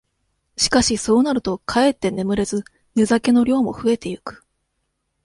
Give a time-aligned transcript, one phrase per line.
[0.57, 2.65] しかし、そうなるとかえって眠れず
[2.95, 4.43] 寝酒の量もふえてゆく。